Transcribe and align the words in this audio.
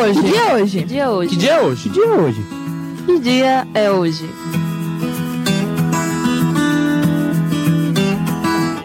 é 0.00 0.02
hoje? 0.02 0.20
Que 0.22 0.28
dia 0.30 0.40
é 0.40 0.54
hoje? 0.54 0.78
Que 0.80 0.84
dia 0.86 1.02
é 1.02 1.08
hoje? 1.08 1.28
Que 1.30 1.36
dia 1.36 1.52
é 1.52 1.60
hoje? 1.60 1.82
Que 1.82 1.90
dia 1.90 2.04
é 2.04 2.10
hoje? 2.10 2.44
Que 3.06 3.18
dia 3.20 3.66
é 3.74 3.90
hoje? 3.90 4.30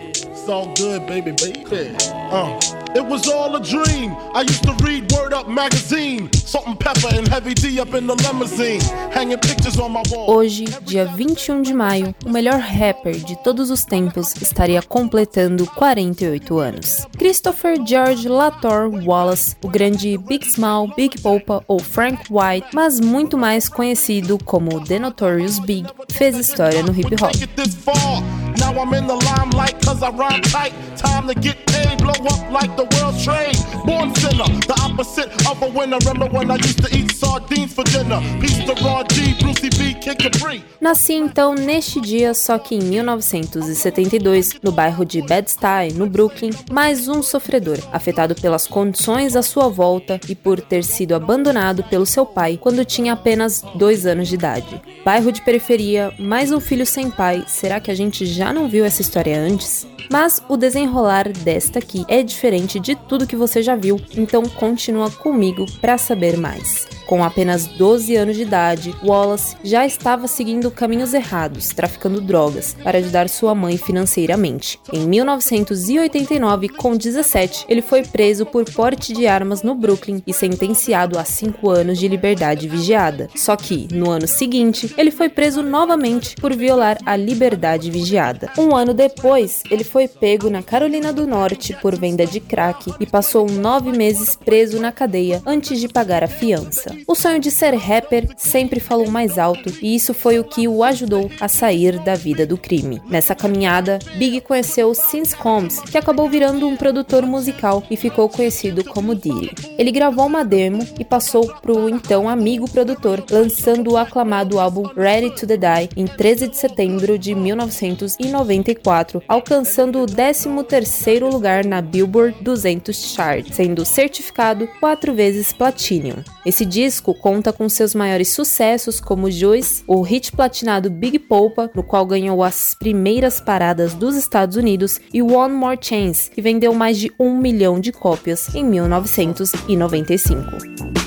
It's 0.09 0.49
all 0.49 0.67
good, 0.77 1.05
baby, 1.07 1.31
baby. 1.31 1.95
Uh. 2.31 2.74
It 2.95 3.05
was 3.05 3.27
all 3.27 3.53
a 3.57 3.59
dream. 3.59 4.15
I 4.33 4.43
used 4.43 4.63
to 4.63 4.73
read 4.81 5.11
Word 5.11 5.33
Up 5.33 5.49
magazine. 5.49 6.31
Salt 6.31 6.65
and 6.65 6.79
pepper 6.79 7.09
and 7.11 7.27
heavy 7.27 7.53
D 7.53 7.77
up 7.81 7.93
in 7.93 8.07
the 8.07 8.15
limousine. 8.15 8.79
Hanging 9.11 9.37
pictures 9.37 9.77
on 9.77 9.91
my 9.91 10.01
wall. 10.09 10.29
Hoje, 10.29 10.63
dia 10.85 11.05
21 11.05 11.61
de 11.61 11.73
maio, 11.73 12.15
o 12.25 12.29
melhor 12.29 12.57
rapper 12.57 13.15
de 13.15 13.35
todos 13.43 13.69
os 13.69 13.83
tempos 13.83 14.33
estaria 14.41 14.81
completando 14.81 15.65
48 15.71 16.57
anos. 16.57 17.05
Christopher 17.17 17.75
George 17.85 18.29
Lator 18.29 18.89
Wallace, 19.05 19.57
o 19.61 19.67
grande 19.67 20.17
Big 20.17 20.49
Small, 20.49 20.87
Big 20.95 21.19
Popa 21.21 21.61
ou 21.67 21.79
Frank 21.79 22.23
White, 22.31 22.69
mas 22.73 23.01
muito 23.01 23.37
mais 23.37 23.67
conhecido 23.67 24.39
como 24.45 24.79
The 24.79 24.99
Notorious 24.99 25.59
Big, 25.59 25.85
fez 26.09 26.37
história 26.37 26.81
no 26.81 26.97
hip 26.97 27.13
hop. 27.15 28.44
Now 28.57 28.73
I'm 28.79 28.93
in 28.93 29.07
the 29.07 29.15
limelight 29.15 29.81
cause 29.81 30.01
I 30.01 30.09
rhyme 30.11 30.41
tight. 30.41 30.73
Time 30.97 31.27
to 31.27 31.35
get 31.35 31.65
paid, 31.67 31.97
blow 31.97 32.11
up 32.11 32.51
like 32.51 32.75
the 32.77 32.85
world's 32.95 33.23
trade. 33.23 33.55
Born 33.85 34.13
sinner, 34.15 34.49
the 34.65 34.75
opposite 34.81 35.29
of 35.49 35.61
a 35.61 35.67
winner. 35.67 35.97
Remember 35.99 36.27
when 36.27 36.49
I 36.49 36.55
used 36.55 36.81
to 36.83 36.95
eat 36.95 37.11
sardines 37.11 37.73
for 37.73 37.83
dinner? 37.83 38.19
Peace 38.39 38.63
to 38.65 38.73
Raw 38.83 39.03
G, 39.03 39.33
Brucey 39.39 39.69
B, 39.69 39.93
Kid 39.99 40.17
Capri. 40.17 40.63
Nasci 40.79 41.13
então 41.13 41.53
neste 41.53 41.99
dia, 41.99 42.33
só 42.33 42.57
que 42.57 42.75
em 42.75 42.79
1972, 42.79 44.53
no 44.63 44.71
bairro 44.71 45.03
de 45.05 45.21
Bed-Stuy, 45.21 45.93
no 45.93 46.07
Brooklyn, 46.07 46.51
mais 46.71 47.07
um 47.07 47.21
sofredor, 47.21 47.79
afetado 47.91 48.35
pelas 48.35 48.67
condições 48.67 49.35
à 49.35 49.41
sua 49.41 49.67
volta 49.67 50.19
e 50.29 50.35
por 50.35 50.61
ter 50.61 50.83
sido 50.83 51.13
abandonado 51.13 51.83
pelo 51.83 52.05
seu 52.05 52.25
pai 52.25 52.57
quando 52.61 52.85
tinha 52.85 53.13
apenas 53.13 53.63
dois 53.75 54.05
anos 54.05 54.27
de 54.27 54.35
idade. 54.35 54.81
Bairro 55.03 55.31
de 55.31 55.41
periferia, 55.41 56.13
mais 56.19 56.51
um 56.51 56.59
filho 56.59 56.85
sem 56.85 57.09
pai, 57.09 57.43
será 57.47 57.79
que 57.79 57.91
a 57.91 57.95
gente 57.95 58.25
já 58.25 58.44
não 58.53 58.67
viu 58.67 58.85
essa 58.85 59.01
história 59.01 59.39
antes? 59.39 59.87
Mas 60.11 60.41
o 60.47 60.55
desenrolar 60.55 61.29
desta 61.29 61.79
aqui 61.79 62.05
é 62.07 62.21
diferente 62.21 62.79
de 62.79 62.95
tudo 62.95 63.27
que 63.27 63.35
você 63.35 63.61
já 63.63 63.75
viu, 63.75 63.99
então 64.15 64.43
continua 64.43 65.09
comigo 65.09 65.65
para 65.81 65.97
saber 65.97 66.37
mais. 66.37 66.94
Com 67.05 67.23
apenas 67.23 67.67
12 67.67 68.15
anos 68.15 68.35
de 68.35 68.41
idade, 68.41 68.95
Wallace 69.03 69.55
já 69.63 69.85
estava 69.85 70.27
seguindo 70.27 70.71
caminhos 70.71 71.13
errados, 71.13 71.69
traficando 71.69 72.19
drogas, 72.19 72.75
para 72.83 72.97
ajudar 72.97 73.29
sua 73.29 73.53
mãe 73.53 73.77
financeiramente. 73.77 74.79
Em 74.91 75.07
1989, 75.07 76.69
com 76.69 76.97
17, 76.97 77.65
ele 77.69 77.81
foi 77.81 78.01
preso 78.03 78.45
por 78.45 78.65
porte 78.65 79.13
de 79.13 79.27
armas 79.27 79.61
no 79.61 79.75
Brooklyn 79.75 80.23
e 80.25 80.33
sentenciado 80.33 81.19
a 81.19 81.23
5 81.23 81.69
anos 81.69 81.99
de 81.99 82.07
liberdade 82.07 82.67
vigiada. 82.67 83.29
Só 83.35 83.55
que, 83.55 83.87
no 83.91 84.09
ano 84.09 84.27
seguinte, 84.27 84.93
ele 84.97 85.11
foi 85.11 85.29
preso 85.29 85.61
novamente 85.61 86.35
por 86.35 86.55
violar 86.55 86.97
a 87.05 87.15
liberdade 87.15 87.91
vigiada. 87.91 88.51
Um 88.57 88.75
ano 88.75 88.93
depois, 88.93 89.61
ele 89.69 89.83
foi 89.83 90.07
pego 90.07 90.49
na 90.49 90.63
Carolina 90.63 91.13
do 91.13 91.27
Norte 91.27 91.77
por 91.81 91.95
venda 91.95 92.25
de 92.25 92.39
crack 92.39 92.93
e 92.99 93.05
passou 93.05 93.47
nove 93.47 93.91
meses 93.91 94.35
preso 94.35 94.79
na 94.79 94.91
cadeia 94.91 95.41
antes 95.45 95.79
de 95.79 95.87
pagar 95.87 96.23
a 96.23 96.27
fiança. 96.27 96.94
O 97.07 97.15
sonho 97.15 97.39
de 97.39 97.51
ser 97.51 97.73
rapper 97.75 98.27
sempre 98.37 98.79
falou 98.79 99.09
mais 99.09 99.37
alto 99.37 99.71
e 99.81 99.95
isso 99.95 100.13
foi 100.13 100.39
o 100.39 100.43
que 100.43 100.67
o 100.67 100.83
ajudou 100.83 101.29
a 101.39 101.47
sair 101.47 101.99
da 101.99 102.15
vida 102.15 102.45
do 102.45 102.57
crime. 102.57 103.01
Nessa 103.09 103.35
caminhada, 103.35 103.99
Big 104.15 104.41
conheceu 104.41 104.93
Sins 104.93 105.33
Combs, 105.33 105.79
que 105.79 105.97
acabou 105.97 106.29
virando 106.29 106.67
um 106.67 106.75
produtor 106.75 107.25
musical 107.25 107.83
e 107.89 107.97
ficou 107.97 108.29
conhecido 108.29 108.83
como 108.83 109.15
Diddy. 109.15 109.51
Ele 109.77 109.91
gravou 109.91 110.25
uma 110.25 110.43
demo 110.43 110.85
e 110.99 111.05
passou 111.05 111.47
pro 111.61 111.89
então 111.89 112.29
amigo 112.29 112.69
produtor, 112.69 113.23
lançando 113.29 113.91
o 113.91 113.97
aclamado 113.97 114.59
álbum 114.59 114.83
Ready 114.95 115.35
to 115.35 115.47
the 115.47 115.57
Die 115.57 115.89
em 115.95 116.05
13 116.05 116.47
de 116.47 116.57
setembro 116.57 117.17
de 117.17 117.33
1994, 117.35 119.23
alcançando 119.27 120.01
o 120.01 120.05
13º 120.05 121.31
lugar 121.31 121.65
na 121.65 121.81
Billboard 121.81 122.37
200 122.41 123.13
chart, 123.13 123.51
sendo 123.51 123.85
certificado 123.85 124.67
quatro 124.79 125.13
vezes 125.13 125.53
Platinum. 125.53 126.23
Esse 126.45 126.65
disco 126.85 127.15
conta 127.15 127.51
com 127.51 127.67
seus 127.67 127.95
maiores 127.95 128.29
sucessos 128.29 129.01
como 129.01 129.31
Joyce, 129.31 129.83
o 129.87 130.03
hit 130.03 130.31
platinado 130.31 130.87
Big 130.89 131.17
Polpa, 131.17 131.71
no 131.73 131.81
qual 131.81 132.05
ganhou 132.05 132.43
as 132.43 132.75
primeiras 132.75 133.41
paradas 133.41 133.95
dos 133.95 134.15
Estados 134.15 134.55
Unidos, 134.55 134.99
e 135.11 135.19
One 135.21 135.55
More 135.55 135.79
Chance, 135.81 136.29
que 136.29 136.43
vendeu 136.43 136.75
mais 136.75 136.99
de 136.99 137.11
um 137.19 137.35
milhão 137.35 137.79
de 137.79 137.91
cópias 137.91 138.53
em 138.53 138.63
1995. 138.63 141.04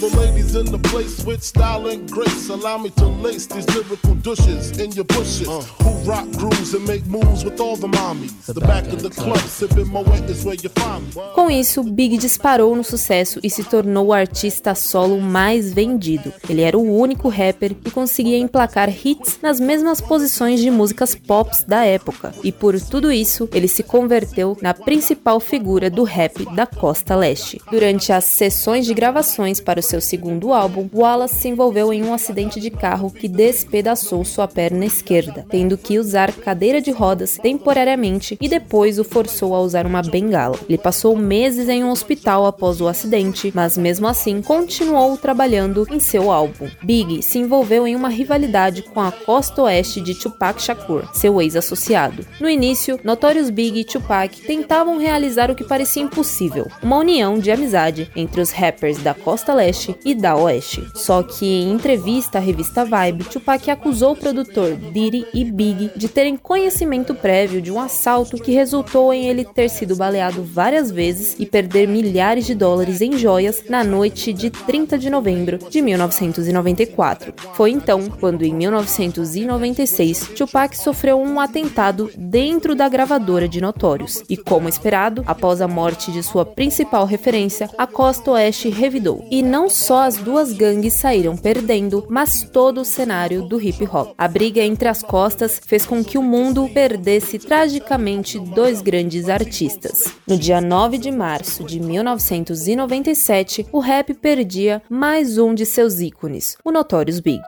The 0.00 0.16
ladies 0.16 0.56
in 0.56 0.64
the 0.64 0.78
place 0.78 1.22
with 1.24 1.42
style 1.42 1.86
and 1.86 2.10
grace, 2.10 2.48
allow 2.48 2.78
me 2.78 2.88
to 2.90 3.06
lace 3.06 3.46
these 3.46 3.68
lyrical 3.68 4.14
douches 4.14 4.70
in 4.78 4.90
your 4.92 5.04
bushes. 5.04 5.46
Who 5.82 5.90
rock 6.08 6.26
grooves 6.38 6.74
and 6.74 6.86
make 6.86 7.04
moves 7.06 7.44
with 7.44 7.60
all 7.60 7.76
the 7.76 7.86
mommies. 7.86 8.32
The 8.46 8.60
back 8.60 8.86
of 8.86 9.02
the 9.02 9.10
club, 9.10 9.38
sipping 9.40 9.88
my 9.92 10.00
wet 10.00 10.28
is 10.30 10.42
where 10.42 10.54
you 10.54 10.70
find 10.70 11.04
me. 11.04 11.12
Com 11.34 11.50
isso, 11.50 11.82
Big 11.82 12.16
disparou 12.16 12.74
no 12.74 12.82
sucesso 12.82 13.40
e 13.42 13.50
se 13.50 13.62
tornou 13.62 14.06
o 14.06 14.12
artista 14.12 14.74
solo 14.74 15.20
mais 15.20 15.72
vendido. 15.72 16.32
Ele 16.48 16.62
era 16.62 16.78
o 16.78 16.96
único 16.98 17.28
rapper 17.28 17.74
que 17.74 17.90
conseguia 17.90 18.38
emplacar 18.38 18.88
hits 18.88 19.38
nas 19.42 19.60
mesmas 19.60 20.00
posições 20.00 20.60
de 20.60 20.70
músicas 20.70 21.14
pop 21.14 21.50
da 21.66 21.84
época, 21.84 22.34
e 22.42 22.50
por 22.50 22.80
tudo 22.80 23.12
isso, 23.12 23.48
ele 23.52 23.68
se 23.68 23.82
converteu 23.82 24.56
na 24.62 24.72
principal 24.72 25.38
figura 25.40 25.90
do 25.90 26.04
rap 26.04 26.46
da 26.54 26.64
costa 26.64 27.14
leste. 27.14 27.60
Durante 27.70 28.12
as 28.12 28.24
sessões 28.24 28.86
de 28.86 28.94
gravações 28.94 29.60
para 29.60 29.80
o 29.80 29.89
seu 29.90 30.00
segundo 30.00 30.52
álbum, 30.52 30.88
Wallace 30.94 31.34
se 31.34 31.48
envolveu 31.48 31.92
em 31.92 32.04
um 32.04 32.14
acidente 32.14 32.60
de 32.60 32.70
carro 32.70 33.10
que 33.10 33.26
despedaçou 33.26 34.24
sua 34.24 34.46
perna 34.46 34.84
esquerda, 34.86 35.44
tendo 35.50 35.76
que 35.76 35.98
usar 35.98 36.32
cadeira 36.32 36.80
de 36.80 36.92
rodas 36.92 37.38
temporariamente 37.42 38.38
e 38.40 38.48
depois 38.48 39.00
o 39.00 39.04
forçou 39.04 39.52
a 39.52 39.60
usar 39.60 39.86
uma 39.86 40.00
bengala. 40.00 40.56
Ele 40.68 40.78
passou 40.78 41.16
meses 41.16 41.68
em 41.68 41.82
um 41.82 41.90
hospital 41.90 42.46
após 42.46 42.80
o 42.80 42.86
acidente, 42.86 43.50
mas 43.52 43.76
mesmo 43.76 44.06
assim 44.06 44.40
continuou 44.40 45.16
trabalhando 45.16 45.84
em 45.90 45.98
seu 45.98 46.30
álbum. 46.30 46.68
Big 46.84 47.20
se 47.22 47.38
envolveu 47.38 47.84
em 47.84 47.96
uma 47.96 48.08
rivalidade 48.08 48.82
com 48.82 49.00
a 49.00 49.10
costa 49.10 49.62
oeste 49.62 50.00
de 50.00 50.14
Tupac 50.14 50.62
Shakur, 50.62 51.08
seu 51.12 51.42
ex-associado. 51.42 52.24
No 52.40 52.48
início, 52.48 53.00
Notorious 53.02 53.50
Big 53.50 53.80
e 53.80 53.84
Tupac 53.84 54.40
tentavam 54.42 54.98
realizar 54.98 55.50
o 55.50 55.54
que 55.56 55.64
parecia 55.64 56.02
impossível, 56.02 56.68
uma 56.80 56.98
união 56.98 57.40
de 57.40 57.50
amizade 57.50 58.08
entre 58.14 58.40
os 58.40 58.52
rappers 58.52 58.98
da 58.98 59.14
costa 59.14 59.52
leste 59.52 59.79
e 60.04 60.14
da 60.14 60.36
oeste. 60.36 60.86
Só 60.94 61.22
que 61.22 61.46
em 61.46 61.72
entrevista 61.72 62.38
à 62.38 62.40
revista 62.40 62.84
Vibe, 62.84 63.24
Tupac 63.24 63.70
acusou 63.70 64.12
o 64.12 64.16
produtor 64.16 64.76
Diddy 64.76 65.26
e 65.32 65.44
Big 65.44 65.90
de 65.96 66.08
terem 66.08 66.36
conhecimento 66.36 67.14
prévio 67.14 67.60
de 67.60 67.70
um 67.70 67.80
assalto 67.80 68.36
que 68.36 68.52
resultou 68.52 69.12
em 69.12 69.26
ele 69.26 69.44
ter 69.44 69.68
sido 69.68 69.96
baleado 69.96 70.42
várias 70.42 70.90
vezes 70.90 71.36
e 71.38 71.46
perder 71.46 71.88
milhares 71.88 72.46
de 72.46 72.54
dólares 72.54 73.00
em 73.00 73.16
joias 73.16 73.64
na 73.68 73.82
noite 73.82 74.32
de 74.32 74.50
30 74.50 74.98
de 74.98 75.08
novembro 75.08 75.58
de 75.58 75.80
1994. 75.80 77.34
Foi 77.54 77.70
então 77.70 78.08
quando, 78.08 78.42
em 78.42 78.52
1996, 78.54 80.30
Tupac 80.36 80.76
sofreu 80.76 81.18
um 81.20 81.40
atentado 81.40 82.10
dentro 82.16 82.74
da 82.74 82.88
gravadora 82.88 83.48
de 83.48 83.60
Notorious. 83.60 84.22
E 84.28 84.36
como 84.36 84.68
esperado, 84.68 85.22
após 85.26 85.60
a 85.60 85.68
morte 85.68 86.10
de 86.12 86.22
sua 86.22 86.44
principal 86.44 87.06
referência, 87.06 87.70
a 87.78 87.86
costa 87.86 88.32
oeste 88.32 88.68
revidou. 88.68 89.24
E 89.30 89.42
não 89.42 89.68
só 89.72 90.02
as 90.02 90.16
duas 90.16 90.52
gangues 90.52 90.94
saíram 90.94 91.36
perdendo, 91.36 92.06
mas 92.08 92.42
todo 92.42 92.80
o 92.80 92.84
cenário 92.84 93.42
do 93.42 93.60
hip 93.60 93.84
hop. 93.86 94.14
A 94.16 94.28
briga 94.28 94.62
entre 94.62 94.88
as 94.88 95.02
costas 95.02 95.60
fez 95.64 95.86
com 95.86 96.04
que 96.04 96.18
o 96.18 96.22
mundo 96.22 96.68
perdesse 96.72 97.38
tragicamente 97.38 98.38
dois 98.38 98.82
grandes 98.82 99.28
artistas. 99.28 100.12
No 100.26 100.36
dia 100.36 100.60
9 100.60 100.98
de 100.98 101.10
março 101.10 101.64
de 101.64 101.80
1997, 101.80 103.66
o 103.72 103.80
rap 103.80 104.12
perdia 104.14 104.82
mais 104.88 105.38
um 105.38 105.54
de 105.54 105.64
seus 105.64 106.00
ícones, 106.00 106.56
o 106.64 106.70
Notorious 106.70 107.20
Big. 107.20 107.40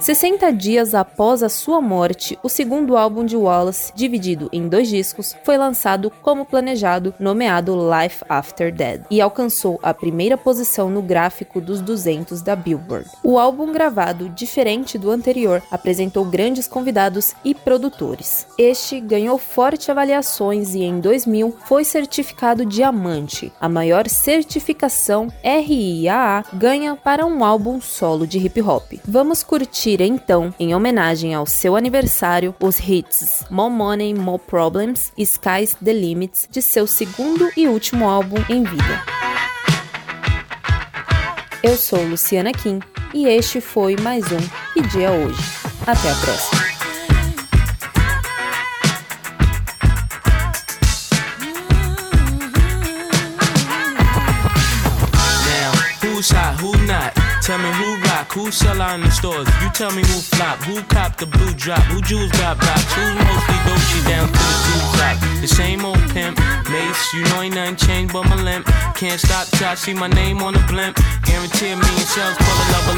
60 0.00 0.50
dias 0.54 0.94
após 0.94 1.42
a 1.42 1.50
sua 1.50 1.78
morte, 1.78 2.38
o 2.42 2.48
segundo 2.48 2.96
álbum 2.96 3.22
de 3.22 3.36
Wallace, 3.36 3.92
dividido 3.94 4.48
em 4.50 4.66
dois 4.66 4.88
discos, 4.88 5.36
foi 5.44 5.58
lançado 5.58 6.10
como 6.22 6.46
planejado, 6.46 7.14
nomeado 7.20 7.76
Life 7.76 8.24
After 8.26 8.72
Death, 8.72 9.02
e 9.10 9.20
alcançou 9.20 9.78
a 9.82 9.92
primeira 9.92 10.38
posição 10.38 10.88
no 10.88 11.02
gráfico 11.02 11.60
dos 11.60 11.82
200 11.82 12.40
da 12.40 12.56
Billboard. 12.56 13.10
O 13.22 13.38
álbum 13.38 13.70
gravado, 13.72 14.30
diferente 14.30 14.96
do 14.96 15.10
anterior, 15.10 15.62
apresentou 15.70 16.24
grandes 16.24 16.66
convidados 16.66 17.34
e 17.44 17.54
produtores. 17.54 18.46
Este 18.56 19.00
ganhou 19.00 19.36
fortes 19.36 19.90
avaliações 19.90 20.74
e 20.74 20.82
em 20.82 20.98
2000 20.98 21.54
foi 21.66 21.84
certificado 21.84 22.64
diamante, 22.64 23.52
a 23.60 23.68
maior 23.68 24.08
certificação 24.08 25.30
RIAA 25.44 26.42
ganha 26.54 26.96
para 26.96 27.26
um 27.26 27.44
álbum 27.44 27.82
solo 27.82 28.26
de 28.26 28.38
hip 28.38 28.62
hop. 28.62 28.94
Vamos 29.04 29.42
curtir 29.42 29.89
curtir 29.90 30.02
então, 30.02 30.54
em 30.58 30.74
homenagem 30.74 31.34
ao 31.34 31.46
seu 31.46 31.74
aniversário, 31.74 32.54
os 32.60 32.78
hits 32.78 33.44
More 33.50 33.72
Money, 33.72 34.14
More 34.14 34.40
Problems 34.46 35.12
e 35.16 35.22
Sky's 35.22 35.74
the 35.82 35.92
Limits 35.92 36.48
de 36.50 36.62
seu 36.62 36.86
segundo 36.86 37.50
e 37.56 37.66
último 37.66 38.08
álbum 38.08 38.36
em 38.48 38.62
vida. 38.62 39.02
Eu 41.62 41.76
sou 41.76 42.02
Luciana 42.04 42.52
Kim 42.52 42.80
e 43.12 43.26
este 43.26 43.60
foi 43.60 43.96
mais 43.96 44.24
um 44.30 44.38
Que 44.72 44.82
Dia 44.88 45.10
Hoje. 45.10 45.42
Até 45.86 46.10
a 46.10 46.14
próxima! 46.14 46.59
Who 58.34 58.52
sell 58.52 58.80
out 58.80 58.94
in 58.94 59.00
the 59.00 59.10
stores. 59.10 59.48
You 59.60 59.70
tell 59.70 59.90
me 59.90 60.02
who 60.02 60.20
flop, 60.22 60.62
who 60.62 60.80
cop 60.84 61.16
the 61.16 61.26
blue 61.26 61.52
drop, 61.54 61.82
who 61.90 62.00
jewels 62.00 62.30
got 62.32 62.60
blocks, 62.60 62.94
who 62.94 63.02
mostly 63.26 63.58
Dolce 63.66 64.00
down 64.08 64.28
to 64.28 64.32
the 64.32 64.56
two 64.66 64.80
top. 64.98 65.16
The 65.40 65.48
same 65.48 65.84
old 65.84 65.98
pimp, 66.14 66.38
Mase, 66.70 67.12
you 67.12 67.24
know 67.24 67.42
ain't 67.42 67.54
nothing 67.54 67.76
changed 67.76 68.12
but 68.12 68.28
my 68.28 68.36
limp. 68.36 68.66
Can't 68.94 69.18
stop 69.18 69.48
till 69.48 69.66
I 69.66 69.74
see 69.74 69.94
my 69.94 70.06
name 70.06 70.42
on 70.42 70.54
the 70.54 70.62
blimp. 70.70 70.96
Guarantee 71.24 71.74
me 71.74 71.90
and 71.90 72.08
shells 72.12 72.36
pull 72.38 72.54
a 72.54 72.66
level. 72.70 72.94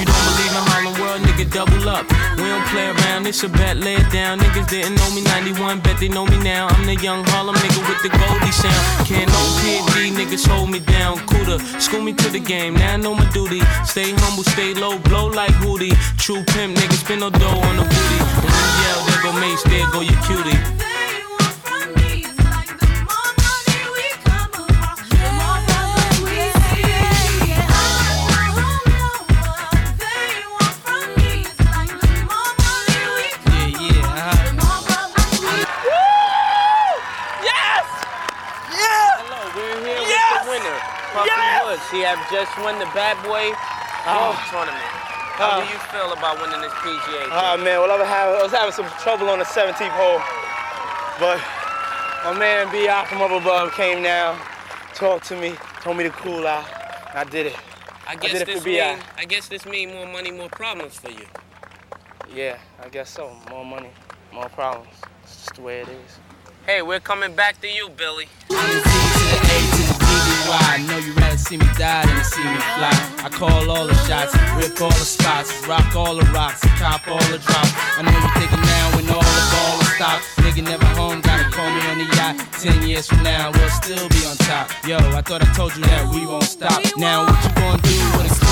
You 0.00 0.04
don't 0.08 0.24
believe 0.34 0.52
in 0.56 0.64
Harlem 0.72 0.94
World, 0.98 1.20
nigga, 1.22 1.46
double 1.52 1.88
up. 1.88 2.08
We 2.40 2.48
don't 2.48 2.66
play 2.72 2.88
around, 2.90 3.26
it's 3.26 3.44
a 3.44 3.48
bet, 3.48 3.76
lay 3.76 3.96
it 3.96 4.10
down. 4.10 4.40
Niggas 4.40 4.68
didn't 4.68 4.96
know 4.96 5.10
me 5.14 5.22
91, 5.22 5.80
bet 5.80 6.00
they 6.00 6.08
know 6.08 6.26
me 6.26 6.38
now. 6.42 6.66
I'm 6.68 6.86
the 6.86 6.96
young 6.96 7.22
Harlem 7.28 7.54
nigga 7.56 7.86
with 7.86 8.02
the 8.02 8.10
Goldie 8.10 8.50
sound. 8.50 9.06
Can't 9.06 9.28
no 9.28 9.42
PD, 9.60 10.10
niggas 10.16 10.48
hold 10.48 10.70
me 10.70 10.80
down. 10.80 11.18
Cooler, 11.28 11.58
school 11.78 12.02
me 12.02 12.14
to 12.14 12.28
the 12.30 12.40
game, 12.40 12.74
now 12.74 12.94
I 12.94 12.96
know 12.96 13.14
my 13.14 13.28
duty. 13.30 13.60
Stay 13.84 14.10
humble, 14.16 14.44
stay 14.44 14.71
low, 14.74 14.98
blow 14.98 15.26
like 15.28 15.52
Hootie. 15.62 15.94
True 16.18 16.42
pimp, 16.54 16.76
niggas 16.76 17.04
spin 17.04 17.20
no 17.20 17.30
dough 17.30 17.60
on 17.68 17.76
the 17.76 17.82
booty. 17.82 18.18
And 18.20 18.50
when 18.50 18.64
you 18.64 18.74
yell, 18.84 19.00
there 19.06 19.22
go 19.22 19.32
Mase, 19.40 19.62
there 19.64 19.90
go 19.92 20.00
your 20.00 20.20
cutie. 20.22 20.58
He 41.90 42.00
have 42.00 42.18
just 42.30 42.56
won 42.58 42.78
the 42.78 42.86
Bad 42.96 43.22
Boy 43.22 43.52
Golf 44.04 44.34
oh. 44.34 44.50
Tournament. 44.50 45.02
How 45.38 45.60
do 45.60 45.66
you 45.70 45.78
feel 45.94 46.12
about 46.12 46.40
winning 46.42 46.60
this 46.60 46.72
PGA? 46.72 47.24
Oh 47.26 47.54
ah, 47.54 47.56
man, 47.56 47.80
well 47.80 47.90
I 47.90 47.96
was, 47.96 48.06
having, 48.08 48.34
I 48.38 48.42
was 48.42 48.52
having 48.52 48.72
some 48.72 48.86
trouble 49.00 49.30
on 49.30 49.38
the 49.38 49.44
17th 49.44 49.88
hole, 49.94 50.20
but 51.18 51.40
my 52.24 52.38
man 52.38 52.70
B.I. 52.70 53.06
from 53.06 53.22
up 53.22 53.30
above 53.30 53.72
came 53.72 54.02
down, 54.02 54.38
talked 54.94 55.26
to 55.26 55.36
me, 55.36 55.54
told 55.82 55.96
me 55.96 56.04
to 56.04 56.10
cool 56.10 56.46
out, 56.46 56.66
I 57.14 57.24
did 57.24 57.46
it. 57.46 57.56
I 58.06 58.16
guess 58.16 58.34
I 58.34 58.38
did 58.44 58.48
this 58.48 58.64
mean, 58.64 58.98
I 59.16 59.24
guess 59.24 59.48
this 59.48 59.64
mean 59.66 59.94
more 59.94 60.06
money, 60.06 60.32
more 60.32 60.48
problems 60.48 60.98
for 60.98 61.10
you. 61.10 61.26
Yeah, 62.34 62.58
I 62.82 62.88
guess 62.88 63.08
so. 63.08 63.36
More 63.50 63.64
money, 63.64 63.90
more 64.32 64.48
problems. 64.48 64.90
It's 65.22 65.36
just 65.36 65.54
the 65.54 65.62
way 65.62 65.80
it 65.80 65.88
is. 65.88 66.18
Hey, 66.66 66.82
we're 66.82 67.00
coming 67.00 67.34
back 67.34 67.60
to 67.60 67.68
you, 67.68 67.88
Billy. 67.88 68.26
Why? 70.48 70.58
I 70.74 70.86
know 70.86 70.98
you'd 70.98 71.16
rather 71.16 71.38
see 71.38 71.56
me 71.56 71.66
die 71.78 72.06
than 72.06 72.24
see 72.24 72.42
me 72.42 72.60
fly. 72.76 72.94
I 73.24 73.28
call 73.30 73.70
all 73.70 73.86
the 73.86 73.94
shots, 74.06 74.34
rip 74.56 74.80
all 74.80 74.90
the 74.90 75.06
spots, 75.06 75.50
rock 75.66 75.94
all 75.94 76.16
the 76.16 76.26
rocks, 76.32 76.60
cop 76.78 77.06
all 77.08 77.22
the 77.30 77.38
drops. 77.38 77.72
I 77.98 78.02
know 78.02 78.12
you're 78.12 78.36
thinking 78.38 78.62
now 78.62 78.96
when 78.96 79.06
all 79.10 79.22
the 79.22 79.44
ball 79.52 79.80
is 79.80 79.92
stopped. 79.94 80.24
Nigga 80.42 80.62
never 80.64 80.86
home, 80.98 81.20
gotta 81.20 81.50
call 81.50 81.70
me 81.70 81.80
on 81.90 81.98
the 81.98 82.08
yacht. 82.16 82.36
Ten 82.60 82.86
years 82.86 83.06
from 83.06 83.22
now, 83.22 83.50
we'll 83.52 83.70
still 83.70 84.08
be 84.08 84.24
on 84.26 84.36
top. 84.48 84.70
Yo, 84.86 84.98
I 84.98 85.22
thought 85.22 85.42
I 85.42 85.52
told 85.52 85.76
you 85.76 85.82
that 85.84 86.08
we 86.12 86.26
won't 86.26 86.44
stop. 86.44 86.80
Now 86.96 87.24
what 87.26 87.38
you 87.44 87.50
gonna 87.54 87.82
do 87.82 87.96
with 88.18 88.28
that 88.28 88.51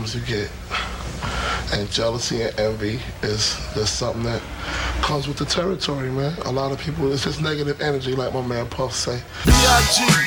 Problems 0.00 0.14
you 0.14 0.22
get. 0.22 0.50
And 1.72 1.90
jealousy 1.90 2.42
and 2.42 2.58
envy 2.58 2.98
is 3.22 3.56
just 3.74 3.98
something 3.98 4.22
that 4.24 4.42
comes 5.02 5.28
with 5.28 5.36
the 5.36 5.44
territory, 5.44 6.10
man. 6.10 6.34
A 6.46 6.50
lot 6.50 6.72
of 6.72 6.80
people, 6.80 7.12
it's 7.12 7.24
just 7.24 7.42
negative 7.42 7.80
energy, 7.80 8.14
like 8.16 8.32
my 8.32 8.40
man 8.40 8.66
Puff 8.68 8.94
say. 8.94 9.20
B-I-G-P-O-P-P-A, 9.44 10.22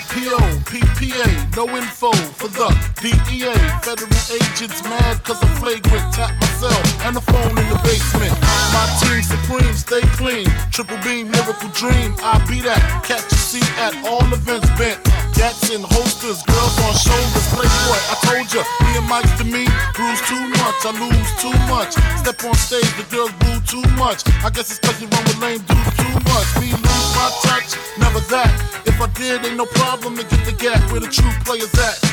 no 1.56 1.68
info 1.76 2.14
for 2.38 2.48
the 2.50 2.70
DEA. 3.02 3.54
Federal 3.82 4.14
agents 4.32 4.84
mad 4.84 5.24
cause 5.24 5.44
I'm 5.44 5.56
flagrant. 5.58 6.14
Tap 6.14 6.40
myself 6.40 7.06
and 7.06 7.16
the 7.16 7.22
phone 7.22 7.58
in 7.58 7.68
the 7.70 7.80
basement. 7.84 8.40
My 8.72 8.86
team 9.02 9.24
supreme, 9.24 9.74
stay 9.74 10.02
clean. 10.16 10.48
Triple 10.72 10.98
beam, 11.04 11.32
miracle 11.32 11.70
dream. 11.70 12.16
I 12.20 12.38
be 12.48 12.62
that. 12.62 13.04
Catch 13.04 13.32
a 13.32 13.36
seat 13.36 13.78
at 13.80 13.96
all 14.06 14.32
events 14.34 14.70
bent. 14.78 15.23
Gats 15.36 15.70
and 15.74 15.84
holsters, 15.84 16.42
girls 16.44 16.76
on 16.86 16.94
shoulders. 16.94 17.48
Playboy, 17.52 18.00
I 18.12 18.16
told 18.24 18.48
ya, 18.54 18.64
me 18.86 18.98
and 18.98 19.08
Mike's 19.10 19.34
to 19.38 19.46
me, 19.46 19.66
bruise 19.98 20.22
too 20.30 20.40
much, 20.62 20.80
I 20.86 20.92
lose 20.94 21.32
too 21.42 21.56
much. 21.68 21.94
Step 22.22 22.44
on 22.46 22.56
stage, 22.56 22.90
the 22.96 23.06
girls 23.10 23.34
boo 23.42 23.60
too 23.66 23.86
much. 23.98 24.24
I 24.44 24.50
guess 24.50 24.70
it's 24.70 24.80
cause 24.80 25.02
you 25.02 25.08
run 25.08 25.24
with 25.26 25.40
lame 25.42 25.62
dudes 25.66 25.94
too 25.98 26.16
much. 26.30 26.48
Me 26.62 26.70
lose 26.72 27.10
my 27.18 27.28
touch, 27.44 27.76
never 27.98 28.22
that. 28.30 28.52
If 28.86 29.02
I 29.02 29.08
did, 29.18 29.46
ain't 29.46 29.58
no 29.58 29.66
problem 29.66 30.18
to 30.18 30.24
get 30.24 30.46
the 30.46 30.54
gap 30.54 30.80
where 30.92 31.02
the 31.02 31.08
true 31.08 31.32
players 31.44 31.74
at. 31.76 32.13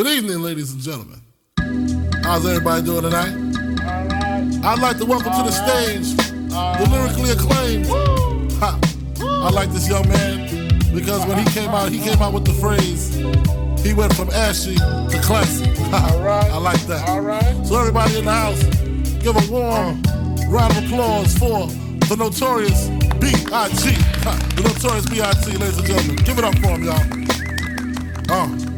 Good 0.00 0.16
evening, 0.16 0.40
ladies 0.40 0.72
and 0.72 0.80
gentlemen. 0.80 1.20
How's 2.24 2.46
everybody 2.46 2.82
doing 2.86 3.02
tonight? 3.02 3.34
I'd 4.64 4.78
like 4.80 4.96
to 4.96 5.04
welcome 5.04 5.30
to 5.30 5.42
the 5.42 5.50
stage 5.50 6.16
the 6.48 6.88
lyrically 6.90 7.32
acclaimed. 7.32 7.86
I 9.22 9.50
like 9.50 9.70
this 9.72 9.86
young 9.90 10.08
man 10.08 10.94
because 10.94 11.26
when 11.26 11.36
he 11.36 11.44
came 11.50 11.68
out, 11.68 11.92
he 11.92 11.98
came 11.98 12.22
out 12.22 12.32
with 12.32 12.46
the 12.46 12.54
phrase, 12.54 13.14
he 13.84 13.92
went 13.92 14.14
from 14.14 14.30
ashy 14.30 14.76
to 14.76 15.20
classy. 15.22 15.66
I 15.92 16.56
like 16.56 16.80
that. 16.86 17.06
All 17.06 17.20
right. 17.20 17.66
So 17.66 17.78
everybody 17.78 18.20
in 18.20 18.24
the 18.24 18.32
house, 18.32 18.62
give 19.22 19.36
a 19.36 19.52
warm 19.52 20.02
round 20.48 20.78
of 20.78 20.84
applause 20.86 21.36
for 21.36 21.66
the 22.08 22.16
notorious 22.18 22.88
B.I.G. 23.20 23.92
The 24.56 24.62
notorious 24.64 25.04
B.I.G. 25.10 25.58
Ladies 25.58 25.76
and 25.76 25.86
gentlemen, 25.86 26.16
give 26.24 26.38
it 26.38 26.44
up 26.44 26.54
for 26.54 26.68
him, 26.68 26.84
y'all. 26.84 28.66
Uh. 28.66 28.69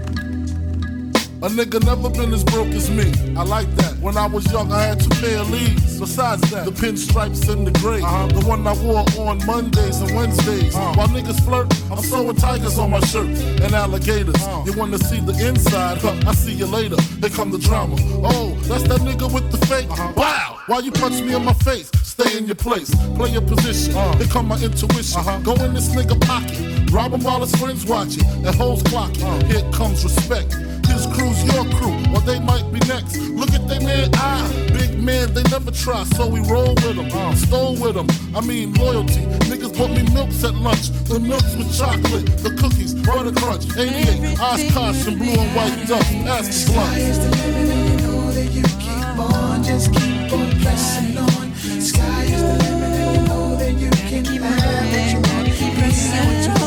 A 1.43 1.47
nigga 1.47 1.85
never 1.85 2.09
been 2.09 2.33
as 2.33 2.45
broke 2.45 2.69
as 2.69 2.89
me. 2.89 3.13
I 3.37 3.43
like 3.43 3.69
that. 3.75 3.99
When 3.99 4.17
I 4.17 4.27
was 4.27 4.47
young, 4.53 4.71
I 4.71 4.83
had 4.83 5.01
two 5.01 5.09
pair 5.21 5.41
of 5.41 5.51
leaves. 5.51 5.99
Besides 5.99 6.49
that, 6.53 6.65
the 6.65 6.71
pinstripes 6.71 7.49
and 7.53 7.67
the 7.67 7.73
gray. 7.81 8.01
Uh-huh. 8.01 8.29
The 8.29 8.47
one 8.47 8.65
I 8.65 8.75
wore 8.75 9.05
on 9.29 9.45
Mondays 9.45 10.01
and 10.01 10.15
Wednesdays. 10.15 10.73
Uh-huh. 10.73 10.95
While 10.95 11.09
niggas 11.09 11.45
flirt, 11.45 11.67
I'm 11.91 11.99
sewing 11.99 12.37
tigers 12.37 12.79
on 12.79 12.91
my 12.91 13.01
shirt 13.01 13.27
and 13.27 13.75
alligators. 13.75 14.37
Uh-huh. 14.37 14.63
You 14.67 14.79
wanna 14.79 14.99
see 14.99 15.19
the 15.19 15.33
inside? 15.45 15.99
Huh, 15.99 16.15
I 16.29 16.33
see 16.33 16.53
you 16.53 16.67
later. 16.67 17.01
Here 17.03 17.31
come 17.31 17.51
the 17.51 17.59
drama. 17.59 17.97
Oh, 18.23 18.55
that's 18.69 18.85
that 18.85 19.01
nigga 19.01 19.27
with 19.33 19.51
the 19.51 19.59
fake. 19.67 19.91
Wow! 20.17 20.61
Why 20.69 20.79
you 20.79 20.93
punch 20.93 21.21
me 21.23 21.35
in 21.35 21.45
my 21.45 21.55
face? 21.55 21.91
Stay 22.05 22.39
in 22.39 22.47
your 22.47 22.55
place. 22.55 22.95
Play 23.17 23.31
your 23.31 23.43
position. 23.43 23.95
Here 24.19 24.29
come 24.29 24.47
my 24.47 24.63
intuition. 24.63 25.43
Go 25.43 25.55
in 25.55 25.75
this 25.75 25.89
nigga 25.89 26.21
pocket. 26.21 26.72
Rob 26.93 27.15
him 27.15 27.25
while 27.25 27.41
his 27.41 27.55
friends 27.57 27.87
watching. 27.87 28.25
And 28.45 28.55
hoes 28.55 28.83
clocking. 28.83 29.25
Here 29.51 29.65
comes 29.73 30.05
respect. 30.05 30.53
His 30.87 31.07
crew's 31.07 31.43
your 31.45 31.65
crew, 31.77 31.97
or 32.13 32.21
they 32.21 32.39
might 32.39 32.71
be 32.71 32.81
next. 32.81 33.17
Look 33.17 33.55
at 33.55 33.67
they 33.67 33.79
man 33.79 34.11
eye. 34.15 34.69
Big 34.75 35.01
man, 35.03 35.33
they 35.33 35.43
never 35.45 35.71
try, 35.71 36.05
so 36.05 36.29
we 36.29 36.41
roll 36.41 36.75
with 36.75 36.97
them. 36.97 37.09
Stole 37.37 37.77
with 37.77 37.95
them. 37.95 38.09
I 38.37 38.43
mean, 38.43 38.75
loyalty. 38.75 39.25
Niggas 39.49 39.77
bought 39.77 39.91
me 39.91 40.03
milks 40.13 40.45
at 40.45 40.55
lunch. 40.55 40.91
The 41.09 41.19
milks 41.19 41.57
with 41.57 41.75
chocolate, 41.77 42.27
the 42.45 42.51
cookies, 42.61 42.93
butter 42.95 43.33
crunch, 43.33 43.65
88, 43.75 44.39
Oshkosh, 44.39 45.07
and 45.09 45.19
blue 45.19 45.33
and 45.33 45.57
white 45.57 45.89
duck. 45.89 46.07
Ask 46.29 46.67
the 46.67 46.73
blunt. 46.73 46.99
is 46.99 47.19
the 47.19 47.31
limit 47.31 47.71
and 47.73 47.91
you 47.91 48.07
know 48.07 48.31
that 48.33 48.53
you 48.53 48.63
keep 48.85 49.19
on, 49.19 49.65
just 49.65 49.93
keep 49.95 50.33
on 50.33 50.61
pressing 50.61 51.17
on. 51.17 51.55
Sky 51.81 52.25
is 52.25 52.43
the 52.43 52.57
limit 52.65 52.93
and 53.01 53.17
you 53.17 53.23
know 53.29 53.57
that 53.57 53.73
you 53.73 53.91
can 53.91 54.25
have 54.27 54.93
what 54.93 55.11
you 55.11 55.21
want, 55.25 55.47
be 55.47 55.71
what 55.81 56.47
you 56.47 56.53
want. 56.53 56.62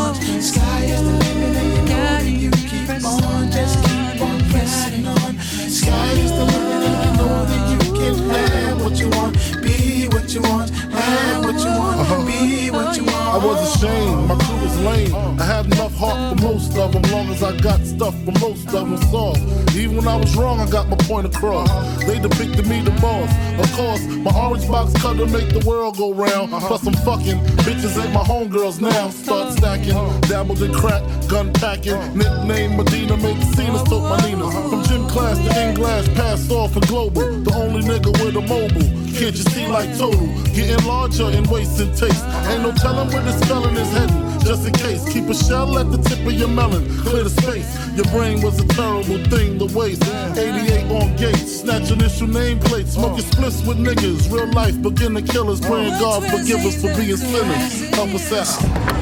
Sky 0.45 0.83
is 0.83 1.01
the 1.01 1.09
limit 1.09 1.57
and 1.57 1.73
you 1.73 1.81
know 1.89 2.19
you 2.39 2.51
keep 2.51 3.03
on, 3.03 3.51
just 3.51 3.83
keep 3.83 4.21
on 4.21 4.39
pressing 4.51 5.07
on. 5.07 5.39
Sky 5.39 6.11
is 6.11 6.29
the 6.29 6.45
limit 6.45 6.85
and 6.85 6.97
you 7.03 7.17
know 7.17 7.45
that 7.45 7.61
you 7.71 7.85
have 8.29 8.79
what 8.79 8.99
you 8.99 9.09
want, 9.09 9.35
be 9.63 10.07
what 10.09 10.31
you 10.35 10.41
want, 10.43 10.69
have 10.69 11.43
what 11.43 11.55
you 11.55 11.65
want, 11.65 12.27
be 12.27 12.69
what 12.69 12.95
you 12.95 13.05
want. 13.05 13.15
I 13.15 13.37
was 13.43 13.75
ashamed, 13.75 14.27
my 14.27 14.35
crew 14.35 14.61
was 14.61 14.79
lame. 14.81 15.15
I 15.39 15.43
had 15.45 15.65
enough 15.65 15.95
heart 15.95 16.37
for 16.37 16.43
most 16.43 16.77
of 16.77 16.93
them, 16.93 17.01
long 17.11 17.27
as 17.29 17.41
I 17.41 17.57
got 17.57 17.81
stuff 17.81 18.13
for 18.23 18.31
most 18.39 18.67
of 18.67 18.87
them. 19.11 19.65
Even 19.75 19.97
when 19.97 20.07
I 20.07 20.15
was 20.15 20.35
wrong, 20.35 20.59
I 20.59 20.69
got 20.69 20.87
my 20.89 20.97
point 20.97 21.25
across. 21.25 21.69
They 22.05 22.19
depicted 22.19 22.67
me 22.67 22.81
the 22.81 22.91
boss. 23.01 23.31
Of 23.59 23.71
course, 23.73 24.05
my 24.05 24.31
orange 24.37 24.67
box 24.67 24.93
cutter 25.01 25.25
make 25.25 25.49
the 25.49 25.63
world 25.65 25.97
go 25.97 26.13
round. 26.13 26.53
Uh-huh. 26.53 26.67
Plus, 26.67 26.85
I'm 26.87 26.93
fucking 27.05 27.39
bitches 27.63 28.01
ain't 28.01 28.13
my 28.13 28.23
homegirls 28.23 28.81
now. 28.81 29.09
Start 29.09 29.47
uh-huh. 29.47 29.55
stacking, 29.55 29.91
uh-huh. 29.91 30.19
dabbled 30.27 30.61
in 30.61 30.73
crack, 30.73 31.03
gun 31.27 31.53
packing. 31.53 31.99
Nickname 32.17 32.77
Medina, 32.77 33.17
make 33.17 33.41
scenes, 33.55 33.83
took 33.83 34.03
my 34.03 34.17
Nina. 34.25 34.51
From 34.51 34.83
gym 34.83 35.07
class 35.07 35.37
to 35.37 35.61
in 35.61 35.75
glass, 35.75 36.07
passed 36.09 36.51
off 36.51 36.73
for 36.73 36.81
global. 36.81 37.39
The 37.41 37.53
only 37.55 37.81
nigga 37.81 38.11
with 38.23 38.35
a 38.35 38.41
mobile. 38.41 39.05
Can't 39.15 39.35
you 39.35 39.45
see 39.53 39.67
like 39.67 39.97
total? 39.97 40.27
Getting 40.53 40.85
larger 40.85 41.29
in 41.31 41.43
waist 41.49 41.79
and 41.79 41.95
taste. 41.95 42.25
Ain't 42.49 42.63
no 42.63 42.71
telling 42.73 43.07
where 43.09 43.23
this 43.23 43.41
felon 43.45 43.77
is 43.77 43.91
heading. 43.91 44.24
Just 44.45 44.67
in 44.67 44.73
case, 44.73 45.03
keep 45.11 45.27
a 45.27 45.33
shell 45.33 45.79
at 45.79 45.91
the 45.91 45.97
tip 45.97 46.19
of 46.19 46.33
your 46.33 46.47
melon. 46.47 46.85
Clear 46.99 47.23
the 47.23 47.31
space. 47.31 47.67
Your 47.95 48.05
brain 48.05 48.41
was 48.41 48.59
a 48.59 48.67
terrible 48.67 49.17
thing 49.25 49.57
to 49.57 49.65
waste. 49.75 50.03
88 50.37 50.91
on 50.91 51.15
gates, 51.15 51.61
snatch 51.61 51.89
initial 51.89 52.27
nameplates. 52.27 52.89
Smoking 52.89 53.25
splits 53.25 53.65
with 53.65 53.77
niggas. 53.77 54.31
Real 54.31 54.51
life, 54.53 54.79
beginner 54.81 55.21
killers. 55.23 55.59
Praying 55.61 55.97
God 55.99 56.23
forgive 56.29 56.63
us 56.63 56.75
for 56.79 56.93
being 56.95 57.17
sinners. 57.17 57.89
Help 57.95 58.13
us 58.13 58.31
out. 58.31 58.94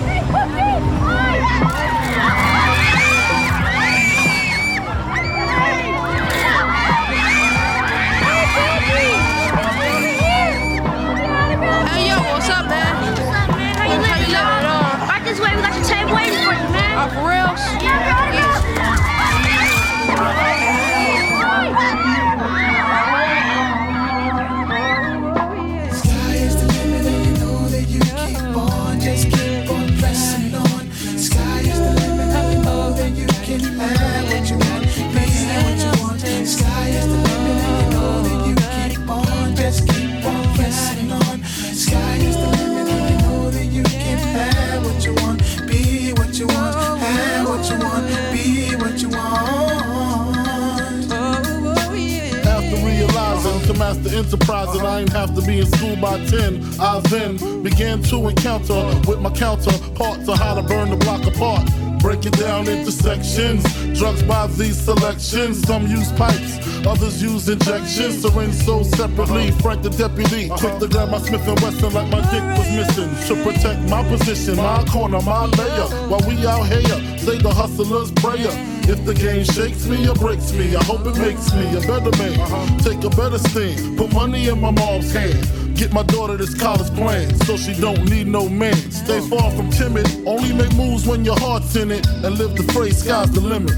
Be 55.45 55.59
in 55.59 55.67
school 55.67 55.95
by 55.97 56.23
10, 56.25 56.79
I 56.79 56.99
then 57.09 57.63
began 57.63 58.01
to 58.03 58.27
encounter 58.27 58.85
with 59.07 59.19
my 59.19 59.31
counterparts 59.31 60.29
on 60.29 60.37
how 60.37 60.55
to 60.55 60.63
burn 60.63 60.89
the 60.89 60.97
block 60.97 61.25
apart. 61.25 61.69
Break 61.99 62.25
it 62.25 62.33
down 62.33 62.67
into 62.67 62.91
sections. 62.91 63.63
Drugs 63.97 64.23
by 64.23 64.47
these 64.47 64.77
selections. 64.77 65.61
Some 65.65 65.87
use 65.87 66.11
pipes, 66.13 66.57
others 66.87 67.21
use 67.21 67.49
injections. 67.49 68.21
Syringe 68.21 68.53
sold 68.53 68.85
separately. 68.87 69.51
Frank 69.61 69.83
the 69.83 69.89
deputy, 69.89 70.49
quick 70.49 70.77
to 70.79 70.87
grab 70.87 71.09
my 71.09 71.19
Smith 71.19 71.47
and 71.47 71.59
Wesson 71.61 71.93
like 71.93 72.09
my 72.09 72.21
dick 72.31 72.43
was 72.57 72.69
missing. 72.71 73.09
To 73.27 73.43
protect 73.43 73.81
my 73.89 74.03
position, 74.07 74.57
my 74.57 74.83
corner, 74.85 75.21
my 75.21 75.45
layer. 75.45 75.87
While 76.09 76.23
we 76.27 76.45
out 76.45 76.65
here, 76.67 77.17
say 77.17 77.37
the 77.37 77.53
hustler's 77.53 78.11
prayer. 78.11 78.53
If 78.85 79.05
the 79.05 79.13
game 79.13 79.45
shakes 79.45 79.87
me 79.87 80.07
or 80.09 80.15
breaks 80.15 80.51
me, 80.51 80.75
I 80.75 80.83
hope 80.83 81.05
it 81.05 81.17
makes 81.17 81.53
me 81.53 81.65
a 81.77 81.81
better 81.87 82.11
man. 82.17 82.79
Take 82.79 83.03
a 83.03 83.09
better 83.09 83.39
stand, 83.39 83.97
put 83.97 84.11
money 84.13 84.49
in 84.49 84.59
my 84.59 84.71
mom's 84.71 85.13
hand. 85.13 85.47
Get 85.75 85.91
my 85.93 86.03
daughter 86.03 86.37
this 86.37 86.53
college 86.53 86.93
plan 86.93 87.33
so 87.45 87.57
she 87.57 87.73
don't 87.73 88.03
need 88.09 88.27
no 88.27 88.47
man. 88.47 88.75
Stay 88.91 89.21
far 89.29 89.51
from 89.51 89.69
timid, 89.71 90.07
only 90.27 90.53
make 90.53 90.73
moves 90.75 91.07
when 91.07 91.25
your 91.25 91.39
heart's 91.39 91.75
in 91.75 91.91
it. 91.91 92.05
And 92.07 92.37
live 92.37 92.55
the 92.55 92.63
phrase, 92.73 93.03
sky's 93.03 93.31
the 93.31 93.41
limit. 93.41 93.73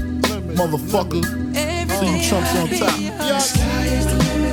Motherfucker, 0.56 1.22
eh, 1.56 1.65
see 1.88 2.28
chumps 2.28 2.54
on 2.56 2.68
top. 2.68 3.00
Yeah. 3.00 4.45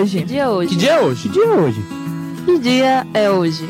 Hoje? 0.00 0.18
Que 0.18 0.24
dia 0.24 0.42
é 0.42 0.48
hoje? 0.48 0.68
Que 0.68 0.76
dia 0.76 0.92
é 0.92 1.00
hoje? 1.00 1.28
Que 1.28 1.28
dia 1.28 1.44
é 1.44 1.50
hoje? 1.50 1.84
Que 2.44 2.58
dia 2.58 3.06
é 3.14 3.30
hoje? 3.30 3.68